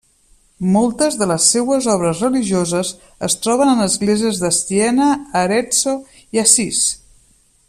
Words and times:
Moltes 0.75 1.17
de 1.21 1.27
les 1.31 1.49
seues 1.55 1.89
obres 1.97 2.23
religioses 2.27 2.95
es 3.29 3.37
troben 3.45 3.75
en 3.77 3.85
esglésies 3.87 4.43
de 4.47 4.53
Siena, 4.59 5.11
Arezzo, 5.45 5.95
i 6.39 6.47
Assís. 6.49 6.87